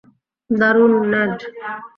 দারুণ, 0.49 0.93
নেড! 1.11 1.35